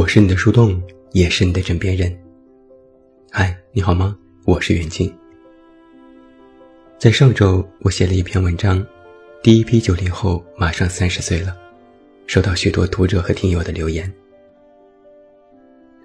[0.00, 2.10] 我是你的树洞，也是你的枕边人。
[3.30, 4.16] 嗨，你好吗？
[4.46, 5.14] 我是袁静。
[6.98, 8.82] 在上周，我写了一篇文章，
[9.42, 11.54] 第一批九零后马上三十岁了，
[12.26, 14.10] 收到许多读者和听友的留言。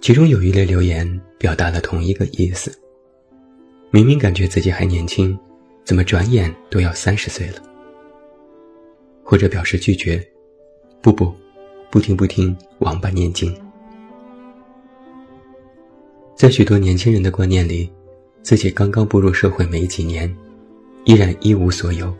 [0.01, 2.77] 其中有一类留言表达了同一个意思：
[3.91, 5.39] 明明感觉自己还年轻，
[5.85, 7.63] 怎么转眼都要三十岁了？
[9.23, 10.21] 或者表示拒绝，
[11.01, 11.33] 不不，
[11.89, 13.57] 不听不听，王八念经。
[16.35, 17.89] 在许多年轻人的观念里，
[18.43, 20.33] 自己刚刚步入社会没几年，
[21.05, 22.13] 依然一无所有，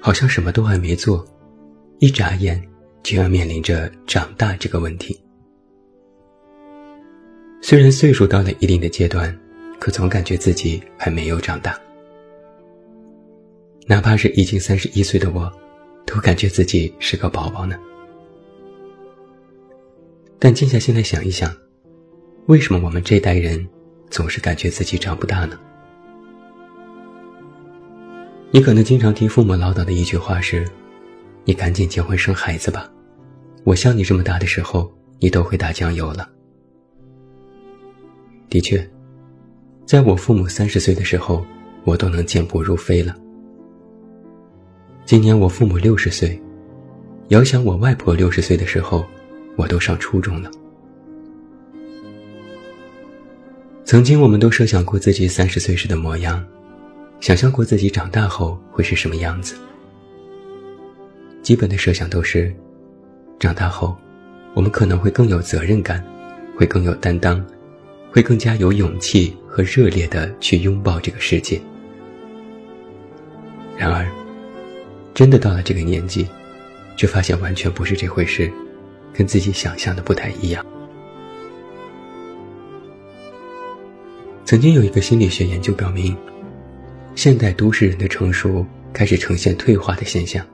[0.00, 1.26] 好像什么都还没做，
[1.98, 2.62] 一眨眼
[3.02, 5.20] 就要面临着长大这个问题。
[7.60, 9.36] 虽然岁数到了一定的阶段，
[9.80, 11.76] 可总感觉自己还没有长大。
[13.88, 15.52] 哪怕是已经三十一岁的我，
[16.06, 17.76] 都感觉自己是个宝宝呢。
[20.38, 21.52] 但静下心来想一想。
[22.46, 23.64] 为什么我们这代人
[24.10, 25.56] 总是感觉自己长不大呢？
[28.50, 30.68] 你可能经常听父母唠叨的一句话是
[31.46, 32.90] ：“你赶紧结婚生孩子吧，
[33.62, 36.28] 我像你这么大的时候，你都会打酱油了。”
[38.50, 38.90] 的确，
[39.86, 41.46] 在我父母三十岁的时候，
[41.84, 43.16] 我都能健步如飞了。
[45.06, 46.38] 今年我父母六十岁，
[47.28, 49.06] 遥想我外婆六十岁的时候，
[49.56, 50.50] 我都上初中了。
[53.84, 56.42] 曾经，我们都设想过自己三十岁时的模样，
[57.20, 59.54] 想象过自己长大后会是什么样子。
[61.42, 62.54] 基本的设想都是：
[63.38, 63.96] 长大后，
[64.54, 66.02] 我们可能会更有责任感，
[66.56, 67.44] 会更有担当，
[68.10, 71.60] 会更加有勇气和热烈的去拥抱这个世界。
[73.76, 74.08] 然而，
[75.12, 76.26] 真的到了这个年纪，
[76.96, 78.50] 却发现完全不是这回事，
[79.12, 80.64] 跟自己想象的不太一样。
[84.52, 86.14] 曾经有一个心理学研究表明，
[87.14, 90.46] 现代都市人的成熟开始呈现退化的现象。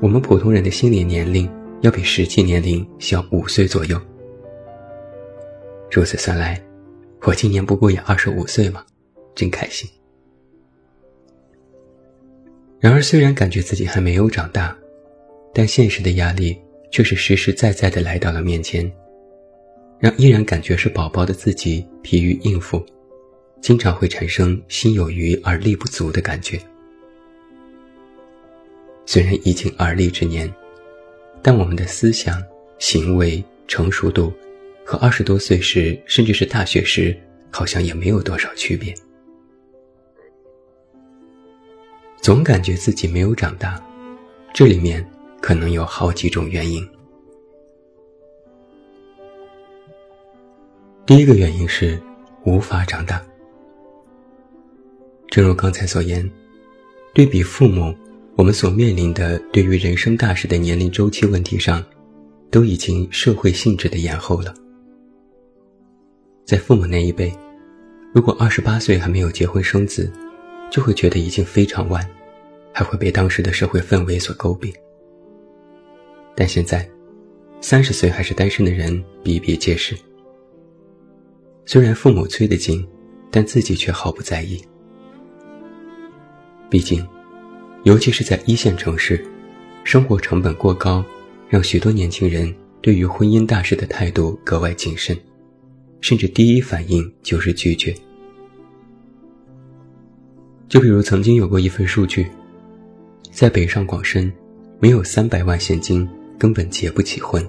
[0.00, 4.00] 我们普通人的心理年龄要比实际年龄小五岁左右。
[5.90, 6.62] 如此算来，
[7.22, 8.86] 我今年不过也二十五岁嘛，
[9.34, 9.90] 真开心。
[12.78, 14.78] 然而，虽然感觉自己还没有长大，
[15.52, 16.56] 但现实的压力
[16.92, 18.88] 却是实实在在的来到了面前。
[19.98, 22.84] 让依然感觉是宝宝的自己疲于应付，
[23.60, 26.60] 经常会产生心有余而力不足的感觉。
[29.06, 30.52] 虽然已经而立之年，
[31.40, 32.42] 但我们的思想、
[32.78, 34.32] 行为成熟度，
[34.84, 37.16] 和二十多岁时甚至是大学时，
[37.50, 38.94] 好像也没有多少区别。
[42.20, 43.80] 总感觉自己没有长大，
[44.52, 45.08] 这里面
[45.40, 46.86] 可能有好几种原因。
[51.06, 51.96] 第一个原因是
[52.44, 53.24] 无法长大。
[55.28, 56.28] 正如刚才所言，
[57.14, 57.94] 对比父母，
[58.34, 61.80] 我们所面临的对于人生大事的年龄周期问题上，
[62.50, 64.52] 都已经社会性质的延后了。
[66.44, 67.32] 在父母那一辈，
[68.12, 70.12] 如果二十八岁还没有结婚生子，
[70.72, 72.04] 就会觉得已经非常晚，
[72.72, 74.74] 还会被当时的社会氛围所诟病。
[76.34, 76.88] 但现在，
[77.60, 79.96] 三十岁还是单身的人比比皆是。
[81.68, 82.86] 虽然父母催得紧，
[83.28, 84.62] 但自己却毫不在意。
[86.70, 87.04] 毕竟，
[87.82, 89.22] 尤其是在一线城市，
[89.82, 91.04] 生活成本过高，
[91.48, 95.18] 让许多年轻人对于婚姻大事的态度格外谨慎，
[96.00, 97.92] 甚至第一反应就是拒绝。
[100.68, 102.28] 就比如曾经有过一份数据，
[103.32, 104.32] 在北上广深，
[104.78, 107.44] 没有三百万现金根本结不起婚。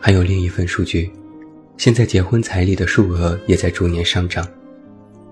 [0.00, 1.08] 还有另一份数据。
[1.82, 4.46] 现在结婚彩礼的数额也在逐年上涨，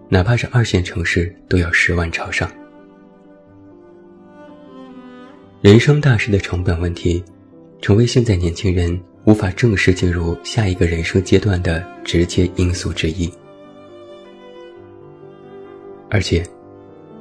[0.08, 2.50] 哪怕是二线城市都要十万朝上。
[5.60, 7.22] 人生大事的成本问题，
[7.80, 13.32] 成为现在年轻人无法正式进入下一个人生阶段的直接因素之一。
[16.10, 16.44] 而且，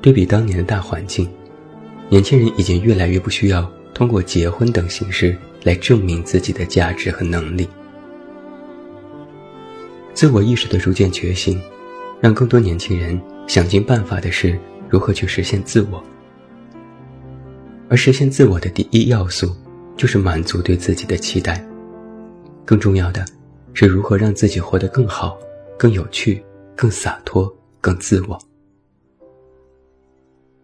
[0.02, 1.30] 对比当年的大环境，
[2.10, 7.70] 年轻人已经越来越不需要通过结婚等形式来证明自己的价值和能力。
[10.20, 11.58] 自我意识的逐渐觉醒，
[12.20, 13.18] 让更多年轻人
[13.48, 16.04] 想尽办法的是如何去实现自我。
[17.90, 19.56] 而实现自我的第一要素，
[19.96, 21.66] 就是满足对自己的期待。
[22.66, 23.26] 更重要的，
[23.74, 25.40] 是如何让自己活得更好、
[25.78, 26.44] 更有趣、
[26.76, 27.50] 更洒脱、
[27.80, 28.38] 更自我。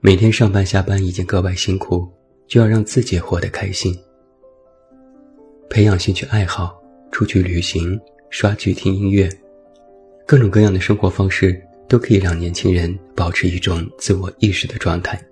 [0.01, 2.05] 每天上班下班已经格外辛苦，
[2.45, 3.97] 就要让自己活得开心。
[5.69, 6.77] 培养兴趣爱好，
[7.09, 7.97] 出去旅行，
[8.29, 9.29] 刷剧、听音乐，
[10.27, 15.23] 各种各样的生活方式都可以让年轻人保持一种自我意识的状态。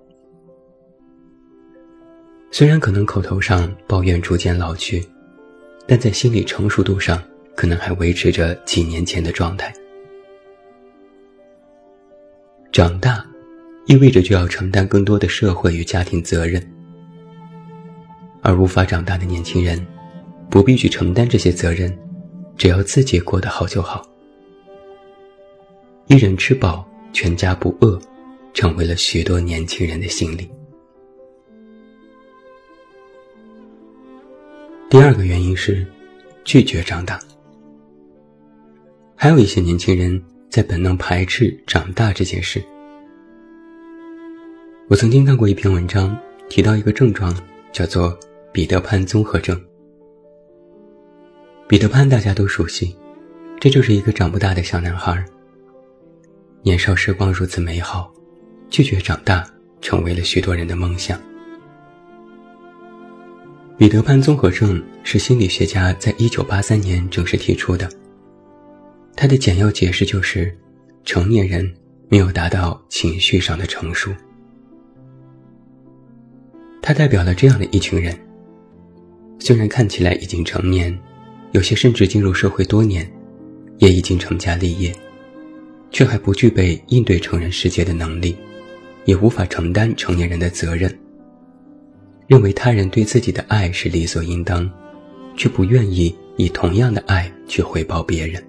[2.51, 5.03] 虽然可能口头上抱怨逐渐老去，
[5.87, 7.19] 但在心理成熟度上，
[7.55, 9.73] 可能还维持着几年前的状态。
[12.71, 13.25] 长大，
[13.87, 16.63] 意味着就要承担更多的社会与家庭责任，
[18.43, 19.83] 而无法长大的年轻人，
[20.51, 21.91] 不必去承担这些责任，
[22.55, 24.07] 只要自己过得好就好。
[26.07, 27.99] 一人吃饱，全家不饿，
[28.53, 30.49] 成为了许多年轻人的心理。
[34.89, 35.87] 第二个原因是，
[36.43, 37.19] 拒绝长大。
[39.15, 42.61] 还有一些年轻人在本能排斥长大这件事。
[44.89, 46.15] 我曾经看过一篇文章，
[46.49, 47.33] 提到一个症状，
[47.71, 48.15] 叫做
[48.51, 49.59] 彼得潘综合症。
[51.65, 52.95] 彼得潘大家都熟悉，
[53.59, 55.25] 这就是一个长不大的小男孩。
[56.65, 58.09] 年少时光如此美好，
[58.69, 59.45] 拒绝长大
[59.81, 61.19] 成为了许多人的梦想。
[63.77, 67.89] 彼得潘综合症是心理学家在一九八三年正式提出的。
[69.13, 70.57] 他的简要解释就是，
[71.03, 71.69] 成年人
[72.07, 74.09] 没有达到情绪上的成熟。
[76.81, 78.17] 他代表了这样的一群人：
[79.37, 80.97] 虽然看起来已经成年，
[81.51, 83.05] 有些甚至进入社会多年，
[83.79, 84.95] 也已经成家立业，
[85.93, 88.35] 却还不具备应对成人世界的能力，
[89.05, 90.93] 也无法承担成年人的责任。
[92.25, 94.69] 认为他人对自己的爱是理所应当，
[95.37, 98.43] 却不愿意以同样的爱去回报别人。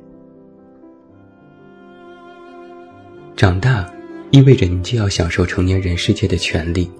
[3.37, 3.93] 长大
[4.31, 6.91] 意味着你既要享受成年人世界的权利，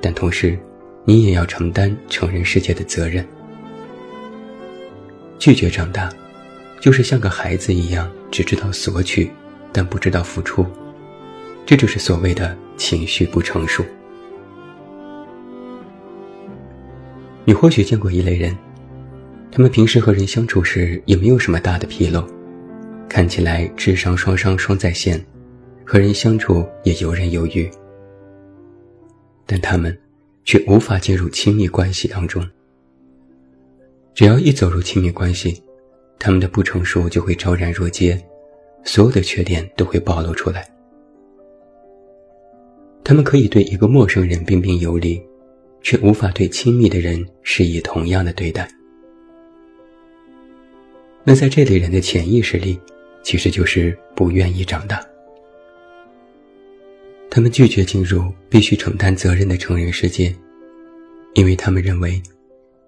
[0.00, 0.58] 但同时，
[1.04, 3.24] 你也要承担成人世界的责任。
[5.38, 6.10] 拒绝长大，
[6.80, 9.30] 就是像个孩子一样，只知道索取，
[9.74, 10.64] 但不知道付出。
[11.66, 13.84] 这就是所谓的情绪不成熟。
[17.44, 18.56] 你或许见过一类人，
[19.50, 22.26] 他们平时和人相处时也没有什么大的纰漏，
[23.08, 25.22] 看起来智商双商双在线，
[25.84, 27.68] 和人相处也游刃有余。
[29.44, 29.98] 但他们
[30.44, 32.46] 却无法进入亲密关系当中。
[34.14, 35.62] 只要一走入亲密关系，
[36.18, 38.18] 他们的不成熟就会昭然若揭，
[38.84, 40.68] 所有的缺点都会暴露出来。
[43.02, 45.22] 他们可以对一个陌生人彬彬有礼。
[45.84, 48.66] 却无法对亲密的人施以同样的对待。
[51.24, 52.80] 那在这类人的潜意识里，
[53.22, 55.06] 其实就是不愿意长大。
[57.30, 60.34] 他们拒绝进入必须承担责任的成人世界，
[61.34, 62.18] 因为他们认为，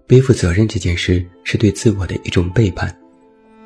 [0.07, 2.91] 背负责任这件事是对自我的一种背叛。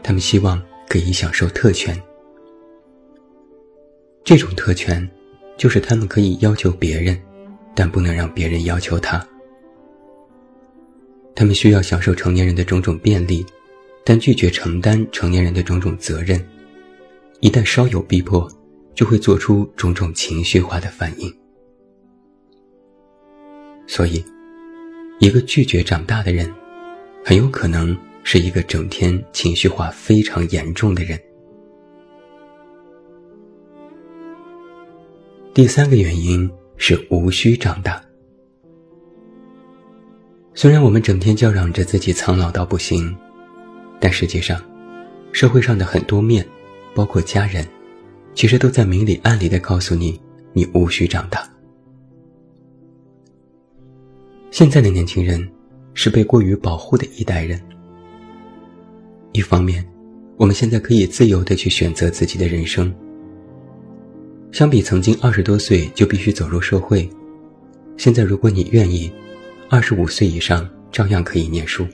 [0.03, 1.97] 他们希望可以享受特权，
[4.23, 5.09] 这种特权，
[5.57, 7.19] 就是他们可以要求别人。
[7.73, 9.25] 但不能让别人要求他。
[11.33, 13.45] 他们需要享受成年人的种种便利，
[14.03, 16.45] 但拒绝承担成年人的种种责任。
[17.39, 18.45] 一旦稍有逼迫，
[18.93, 21.33] 就会做出种种情绪化的反应。
[23.87, 24.21] 所以，
[25.19, 26.53] 一个拒绝长大的人，
[27.23, 31.17] 很有可能是一个整天情绪化非常严重的人。
[35.53, 36.49] 第三个原因。
[36.83, 38.03] 是无需长大。
[40.55, 43.15] 虽然我们整天叫嚷着自己苍老到不行，
[43.99, 44.59] 但实际上，
[45.31, 46.43] 社会上的很多面，
[46.95, 47.63] 包括家人，
[48.33, 50.19] 其实都在明里暗里的告诉你，
[50.53, 51.47] 你无需长大。
[54.49, 55.47] 现在的年轻人
[55.93, 57.61] 是被过于保护的一代人。
[59.33, 59.87] 一方面，
[60.35, 62.91] 我们现在可以自由的去选择自己的人生。
[64.51, 67.09] 相比曾经二十多岁就必须走入社会，
[67.95, 69.09] 现在如果你愿意，
[69.69, 71.87] 二十五岁以上照样可以念书。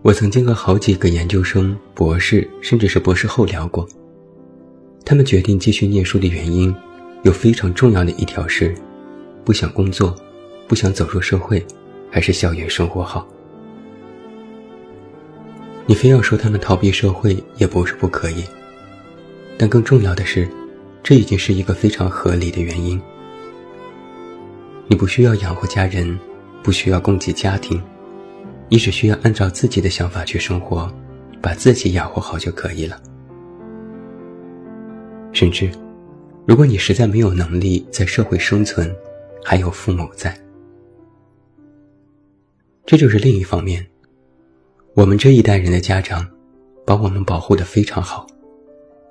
[0.00, 3.88] 我曾经和好几个研究生、博士，甚至是博士后聊过，
[5.04, 6.72] 他们决定继续念书的原因，
[7.24, 8.72] 有非常重要的一条是，
[9.44, 10.14] 不想工作，
[10.68, 11.64] 不想走入社会，
[12.10, 13.26] 还是校园生活好。
[15.84, 18.44] 你非要说他们逃避社会，也不是不可以。
[19.56, 20.48] 但更重要的是，
[21.02, 23.00] 这已经是一个非常合理的原因。
[24.86, 26.18] 你不需要养活家人，
[26.62, 27.82] 不需要供给家庭，
[28.68, 30.92] 你只需要按照自己的想法去生活，
[31.40, 33.00] 把自己养活好就可以了。
[35.32, 35.70] 甚至，
[36.46, 38.94] 如果你实在没有能力在社会生存，
[39.42, 40.36] 还有父母在。
[42.86, 43.84] 这就是另一方面。
[44.94, 46.28] 我们这一代人的家长，
[46.86, 48.26] 把我们保护得非常好，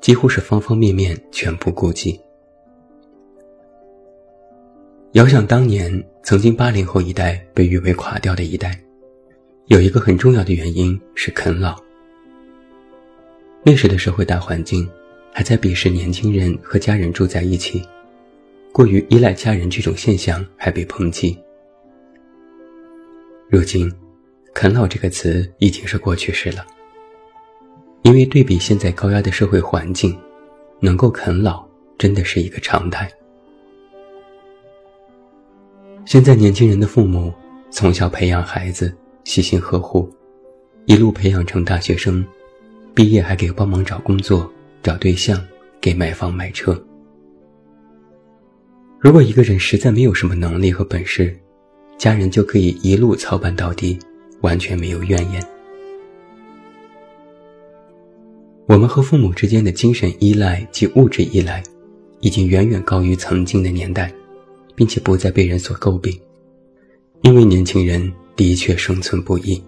[0.03, 2.19] 几乎是方方面面全部顾及。
[5.13, 8.77] 遥想当年，曾经八零后一代被誉为垮掉的一代，
[9.67, 11.81] 有一个很重要的原因是啃老。
[13.63, 14.85] 那时的社会大环境，
[15.31, 17.81] 还在鄙视年轻人和家人住在一起，
[18.73, 21.37] 过于依赖家人这种现象还被抨击。
[23.49, 23.89] 如今
[24.53, 26.65] ，“啃老”这个词已经是过去式了，
[28.03, 30.17] 因为对比现在高压的社会环境，
[30.79, 31.65] 能够啃老
[31.97, 33.09] 真的是一个常态。
[36.05, 37.33] 现在年轻人的父母
[37.71, 38.93] 从小培养孩子，
[39.23, 40.13] 细心呵护，
[40.85, 42.25] 一路培养成大学生，
[42.93, 45.41] 毕业还给帮忙找工作、找对象，
[45.79, 46.77] 给买房买车。
[48.99, 51.33] 如果一个人实在没有什么能力和本事，
[51.97, 53.97] 家人就可以一路操办到底，
[54.41, 55.41] 完全没有怨言。
[58.65, 61.61] 我们和父母之间的精神依赖及物质依赖，
[62.19, 64.11] 已经远远高于曾经的年代。
[64.75, 66.19] 并且不再被人所诟病，
[67.21, 69.61] 因为年轻人的确生存不易。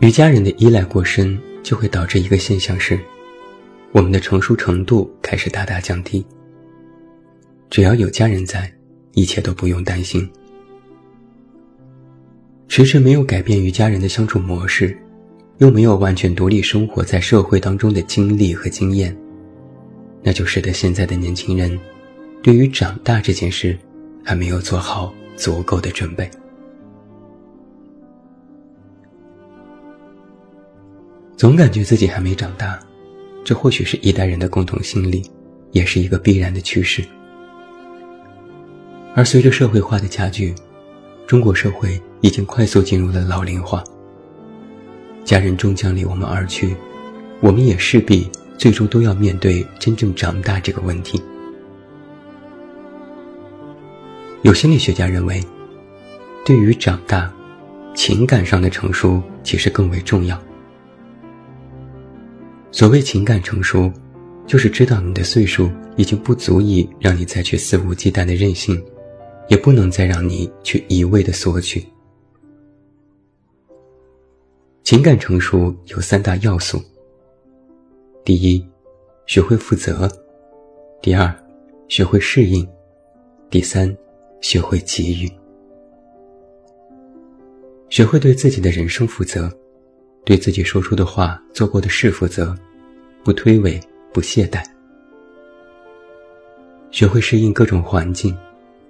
[0.00, 2.98] 与家人的依赖过深，就会导致一个现象是，
[3.92, 6.24] 我们的成熟程度开始大大降低。
[7.68, 8.72] 只要有家人在，
[9.14, 10.28] 一切都不用担心。
[12.68, 14.96] 迟迟没有改变与家人的相处模式，
[15.60, 19.14] 又没有完全独立生活在社会当中的经历和经验，
[20.22, 21.78] 那就使得现在的年轻人。
[22.42, 23.78] 对于长大这件事，
[24.24, 26.28] 还没有做好足够的准备。
[31.36, 32.80] 总感觉自己还没长大，
[33.44, 35.22] 这或许是一代人的共同心理，
[35.72, 37.04] 也是一个必然的趋势。
[39.14, 40.54] 而随着社会化的加剧，
[41.26, 43.84] 中国社会已经快速进入了老龄化。
[45.30, 46.74] 家人终将离我们而去，
[47.38, 51.22] 我们也势必最终都要面对真正长大这个问题。
[54.42, 55.40] 有心理学家认为，
[56.44, 57.32] 对于长大，
[57.94, 60.36] 情感上的成熟其实更为重要。
[62.72, 63.88] 所谓情感成熟，
[64.48, 68.82] 就是知道你的岁数已经不足以让你再去肆无忌惮的任性，
[69.48, 71.86] 也不能再让你去一味的索取。
[74.90, 76.82] 情感成熟有三大要素：
[78.24, 78.66] 第一，
[79.24, 80.08] 学会负责；
[81.00, 81.32] 第二，
[81.86, 82.66] 学会适应；
[83.48, 83.96] 第三。
[84.40, 85.30] 学会给予，
[87.88, 89.48] 学会对自己的人生负责，
[90.24, 92.52] 对自己说出的话、做过的事负责，
[93.22, 93.80] 不推诿，
[94.12, 94.60] 不懈怠。
[96.90, 98.36] 学会适应各种环境，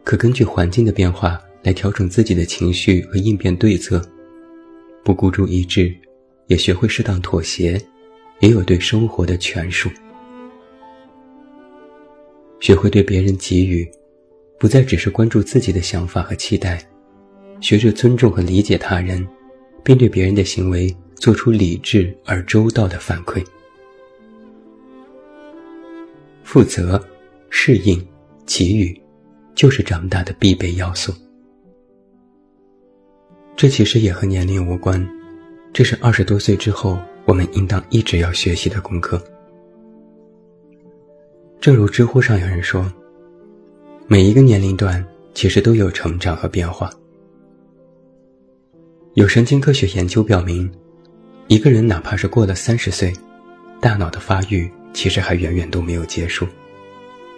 [0.03, 4.01] 可根据环境的变化来调整自己的情绪和应变对策，
[5.03, 5.95] 不孤注一掷，
[6.47, 7.81] 也学会适当妥协，
[8.41, 9.91] 也有对生活的权术。
[12.61, 13.91] 学会对别人给予。
[14.59, 16.87] 不再只是关注自己的想法和期待，
[17.63, 19.27] 学着尊重和理解他人，
[19.83, 23.43] 并对别人的行为做出理智而周到的反馈。
[26.45, 27.03] 负责、
[27.49, 28.07] 适应、
[28.45, 29.01] 给予，
[29.55, 31.11] 就是长大的必备要素。
[33.61, 35.07] 这其实也和年龄无关，
[35.71, 39.23] 这是二十多岁之后我们应当一直要学习的功课。
[41.61, 42.91] 正如知乎上有人说。
[44.07, 46.91] 每一个年龄段其实都有成长和变化。
[49.13, 50.73] 有神经科学研究表明，
[51.47, 53.13] 一个人哪怕是过了三十岁，
[53.79, 56.47] 大脑的发育其实还远远都没有结束，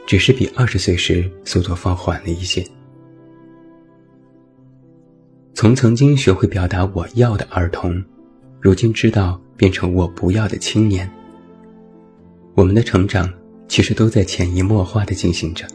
[0.06, 2.64] 只是比二十岁时速度放缓了一些。
[5.54, 8.02] 从曾经学会表达“我要”的儿童，
[8.60, 11.08] 如今知道变成“我不要”的青年，
[12.54, 13.30] 我们的成长
[13.68, 15.66] 其实都在潜移默化的进行着。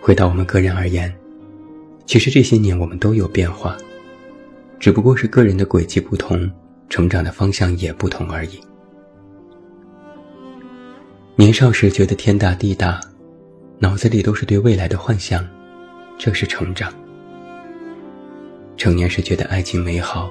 [0.00, 1.14] 回到我们个人而言，
[2.06, 3.76] 其实这些年我们都有变化，
[4.80, 6.50] 只不过是个人的轨迹不同，
[6.88, 8.58] 成长的方向也不同而已。
[11.36, 12.98] 年少时觉得天大地大，
[13.78, 15.46] 脑子里都是对未来的幻想，
[16.16, 16.90] 这是成长；
[18.78, 20.30] 成年时觉得爱情美好，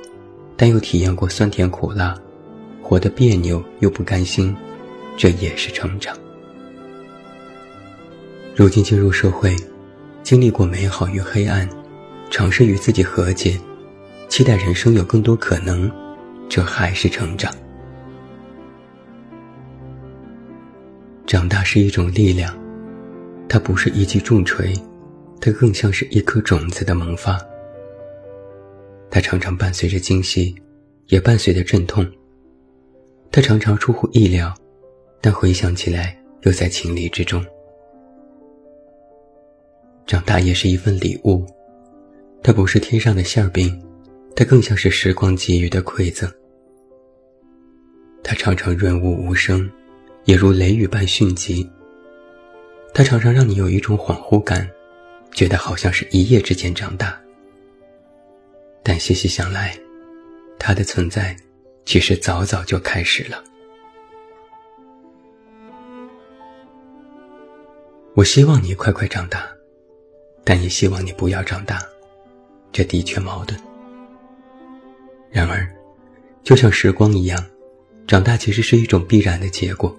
[0.55, 2.17] 但又体验过酸甜苦辣，
[2.81, 4.55] 活得别扭又不甘心，
[5.17, 6.17] 这也是成长。
[8.55, 9.53] 如今进入社会，
[10.23, 11.67] 经历过美好与黑暗，
[12.31, 13.59] 尝试与自己和解，
[14.29, 15.91] 期待人生有更多可能，
[16.47, 17.53] 这还是成长。
[21.25, 22.57] 长大是一种力量，
[23.49, 24.73] 它不是一记重锤，
[25.41, 27.37] 它更像是一颗种子的萌发。
[29.09, 30.55] 它常常伴随着惊喜，
[31.07, 32.05] 也伴随着阵痛。
[33.31, 34.53] 它常常出乎意料，
[35.21, 37.43] 但回想起来又在情理之中。
[40.05, 41.45] 长大也是一份礼物，
[42.41, 43.81] 它不是天上的馅饼，
[44.35, 46.31] 它更像是时光给予的馈赠。
[48.23, 49.69] 它常常润物无声，
[50.25, 51.69] 也如雷雨般迅疾。
[52.93, 54.69] 它常常让你有一种恍惚感，
[55.31, 57.19] 觉得好像是一夜之间长大。
[58.87, 59.77] 但细细想来，
[60.57, 61.35] 它的存在
[61.83, 63.43] 其实早早就开始了。
[68.13, 69.45] 我希望你快快长大。
[70.45, 71.77] 但也希望你不要长大，
[72.71, 73.59] 这的确矛盾。
[75.29, 75.67] 然而，
[76.41, 77.45] 就像时光一样，
[78.07, 79.93] 长大其实是一种必然的结果。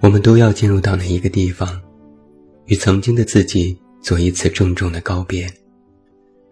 [0.00, 1.80] 我们都要进入到那一个地方，
[2.66, 5.48] 与曾经的自己做一次郑重的告别，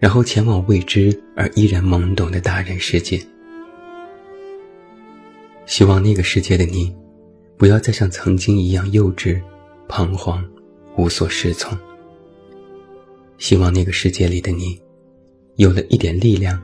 [0.01, 3.25] 然后前往未知而依然懵懂的大人世界。
[5.67, 6.93] 希望那个世界的你，
[7.57, 9.41] 不要再像曾经一样幼稚、
[9.87, 10.45] 彷徨。
[10.97, 11.79] 无所适从。
[13.39, 14.79] 希望那个世界里的你，
[15.55, 16.61] 有了一点力量，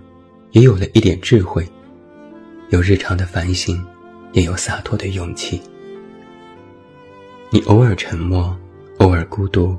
[0.51, 1.67] 也有了一点智慧，
[2.71, 3.83] 有日常的反省，
[4.33, 5.63] 也有洒脱的勇气。
[7.51, 8.55] 你偶尔沉默，
[8.99, 9.75] 偶尔孤独，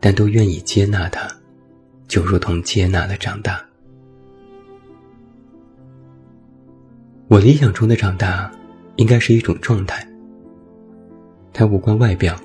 [0.00, 1.26] 但都愿意接纳它，
[2.08, 3.64] 就如同接纳了长大。
[7.28, 8.50] 我理想中的长大，
[8.96, 10.06] 应该是一种状态，
[11.52, 12.38] 它无关外表、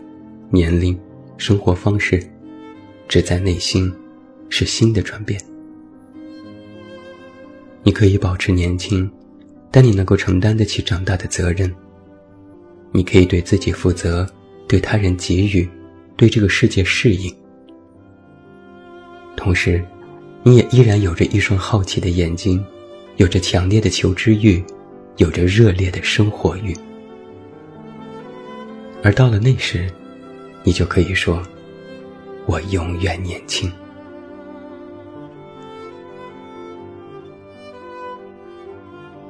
[0.49, 0.99] 年龄。
[1.37, 2.21] 生活方式，
[3.07, 3.91] 只在内心，
[4.47, 5.41] 是新的转变。
[7.81, 9.11] 你可以保持年轻，
[9.71, 11.73] 但你能够承担得起长大的责任。
[12.91, 14.23] 你可以对自己负责，
[14.67, 15.67] 对他人给予，
[16.15, 17.35] 对这个世界适应。
[19.41, 19.83] 同时，
[20.43, 22.63] 你也依然有着一双好奇的眼睛，
[23.17, 24.63] 有着强烈的求知欲，
[25.17, 26.77] 有着热烈的生活欲。
[29.01, 29.91] 而到了那时，
[30.63, 31.41] 你就可以说
[32.45, 33.71] ：“我永远年轻。”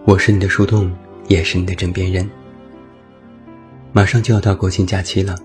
[0.03, 0.91] 我是你的树洞，
[1.29, 2.29] 也是你的枕边人。
[3.93, 5.37] 马上就要到国庆假期了，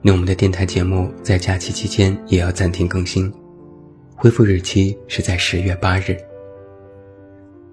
[0.00, 3.32] 那我们的电台节目在假期期间也要暂停更新，
[4.22, 6.16] 恢复日期是在十月八日。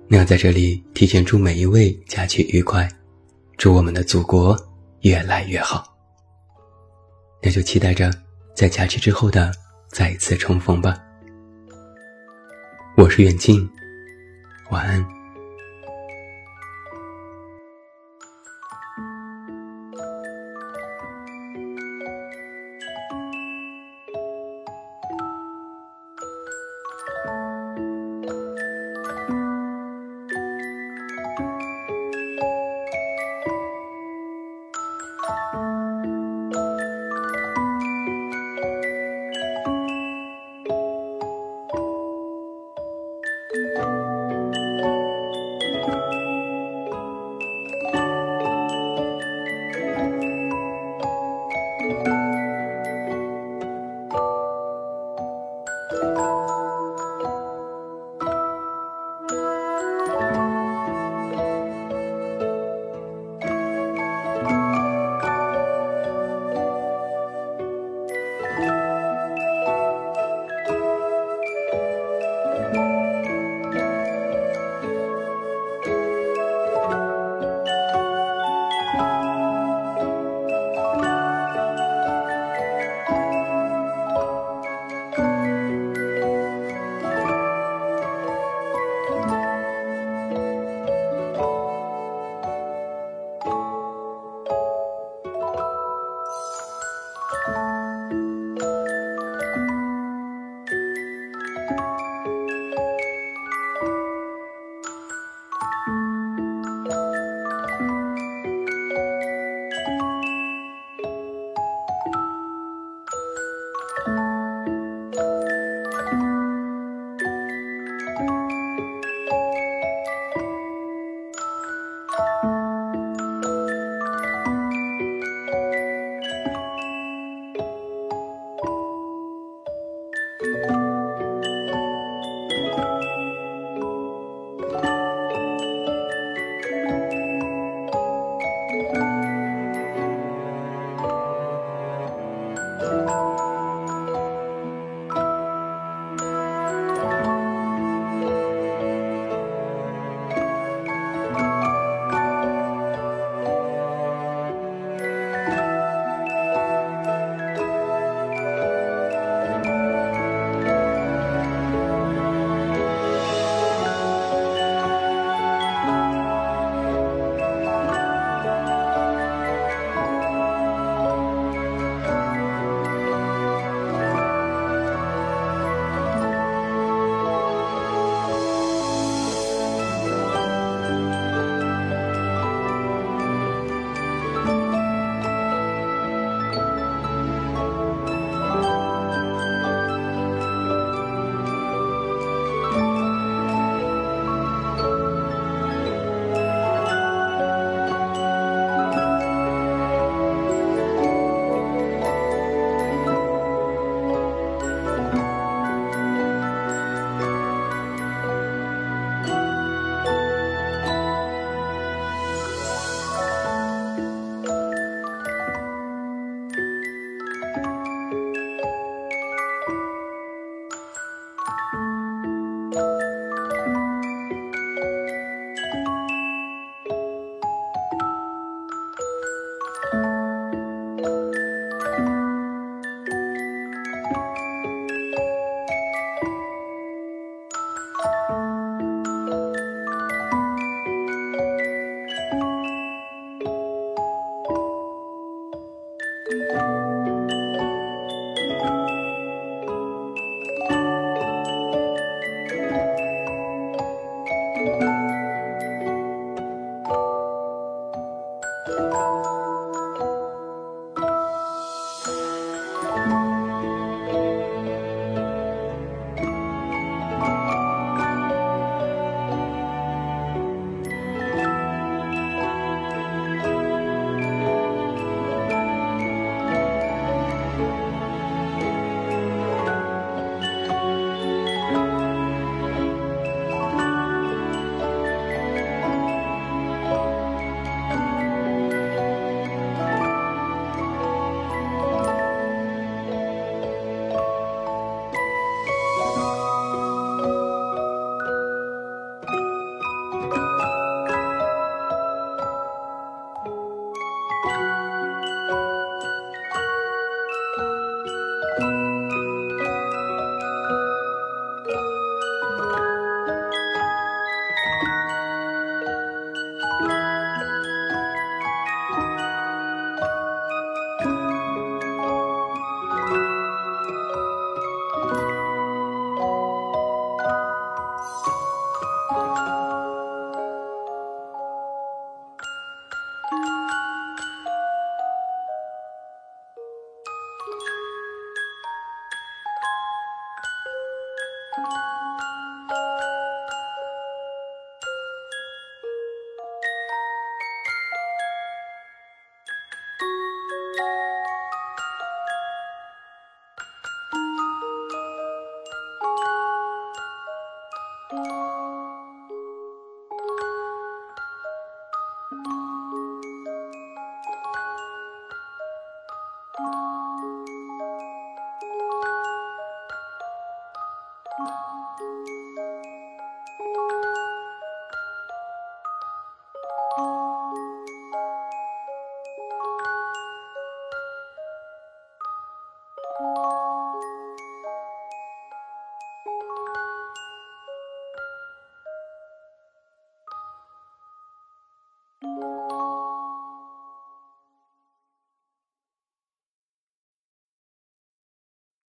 [0.07, 2.89] 那在这里提前祝每一位假期愉快，
[3.55, 4.57] 祝我们的祖国
[5.01, 5.95] 越来越好。
[7.39, 8.11] 那就期待着
[8.55, 9.51] 在假期之后的
[9.89, 10.97] 再一次重逢吧。
[12.97, 13.69] 我是远近，
[14.71, 15.18] 晚安。